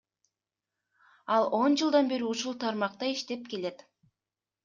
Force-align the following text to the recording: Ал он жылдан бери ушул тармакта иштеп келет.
Ал 1.35 1.43
он 1.59 1.71
жылдан 1.81 2.09
бери 2.13 2.25
ушул 2.31 2.57
тармакта 2.63 3.13
иштеп 3.17 3.43
келет. 3.53 3.87